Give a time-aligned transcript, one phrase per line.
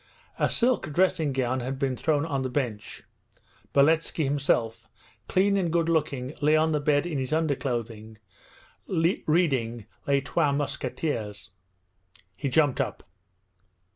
[0.39, 3.03] A silk dressing gown had been thrown on the bench.
[3.71, 4.87] Beletski himself,
[5.27, 8.17] clean and good looking, lay on the bed in his underclothing,
[8.87, 11.51] reading Les Trois Mousquetaires.
[12.35, 13.03] He jumped up.